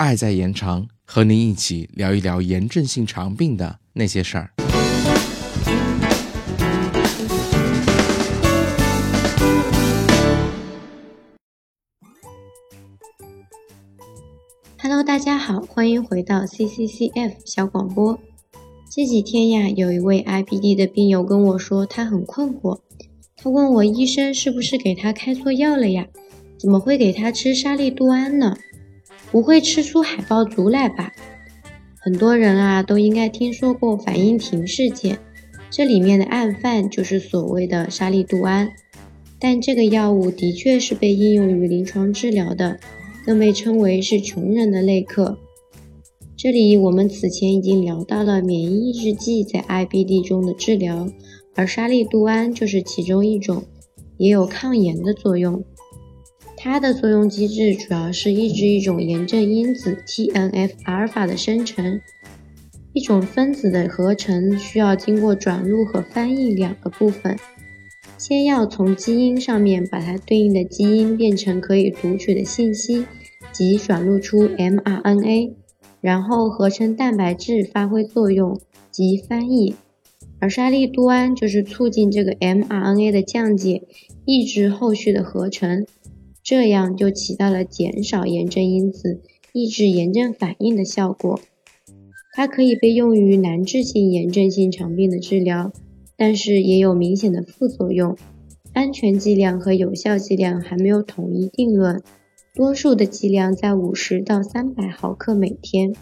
[0.00, 4.50] 爱在延长，和您一起聊一聊炎症性肠病的那些事儿。
[14.78, 18.18] Hello，大家好，欢迎回到 CCCF 小广播。
[18.90, 22.80] 这几天呀，有一位 IBD 的病友跟我说，他很困惑。
[23.36, 26.06] 他问我，医生是不是给他开错药了呀？
[26.58, 28.56] 怎么会给他吃沙利度胺呢？
[29.30, 31.12] 不会吃出海豹足来吧？
[31.98, 35.18] 很多人啊，都应该听说过反应停事件，
[35.70, 38.70] 这里面的案犯就是所谓的沙利度胺。
[39.38, 42.78] 但这个药物的确是被应用于临床治疗的。
[43.22, 45.38] 更被称为是穷人的类克。
[46.38, 51.06] 这里我们此前已经聊到了免疫抑制剂在 IBD 中的治疗，
[51.54, 53.64] 而沙利度胺就是其中一种，
[54.16, 55.62] 也有抗炎的作用。
[56.62, 61.98] 它的作用机制主要是抑制一种炎症因子 TNF 阿尔法的生成。
[62.92, 67.38] 一种分子的合成需要经过转录和翻译两个部分。
[68.18, 73.06] 先要从基因上面把它对应的基因变成可以读取的信息，
[73.52, 75.54] 即转录出 mRNA，
[76.02, 79.76] 然后合成蛋白质发挥作用，即翻译。
[80.38, 83.84] 而沙利度胺就是促进这个 mRNA 的降解，
[84.26, 85.86] 抑制后续的合成，
[86.50, 89.20] 这样就起到了减少炎症因子、
[89.52, 91.38] 抑制炎症反应的效果。
[92.32, 95.70] 它可以被用于难治性炎症性肠病的治疗。
[96.16, 98.16] 但是也有明显的副作用，
[98.72, 102.02] 安全剂量和有效剂量还没有统一定论，
[102.52, 105.94] 多数的剂量在五十到三百毫克每天。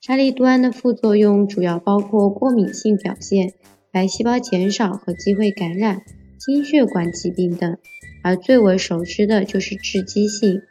[0.00, 3.54] 沙利度胺的副作用主要包括过敏性表现、
[3.90, 6.02] 白细胞减少和机会感染、
[6.38, 7.76] 心血管疾病等，
[8.24, 10.62] 而最为熟知的就是致畸性。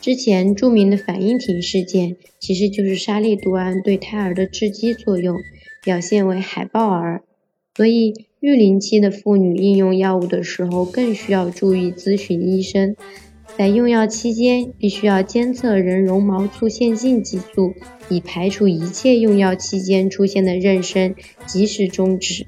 [0.00, 5.38] 之前著名的反应停事件其实就是沙利度胺对胎儿的致畸作用，
[5.84, 7.22] 表现为海豹儿。
[7.76, 12.96] 所以，育龄期的妇女应用药物的时候，更需要注意咨询医生。
[13.56, 17.72] 在用药期间，必须要监测人绒毛促腺性激素，
[18.08, 21.14] 以排除一切用药期间出现的妊娠，
[21.46, 22.46] 及时终止。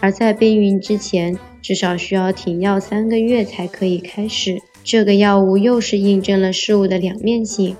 [0.00, 4.60] 而在备孕之前，至少需要停药三个月才可以开始。
[4.84, 7.74] 这个药物又是印证了事物的两面性。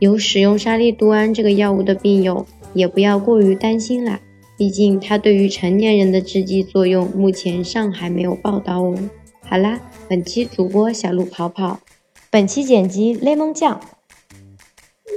[0.00, 2.44] 有使用沙利度胺这个药物的病友，
[2.74, 4.18] 也不要过于担心啦。
[4.58, 8.98] 毕竟，它对于成年人的制剂作用目前尚还没有报道哦。
[9.42, 11.78] 好啦，本期主播小鹿跑跑，
[12.28, 13.80] 本期剪辑雷蒙酱，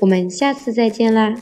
[0.02, 1.42] 我们下次再见啦。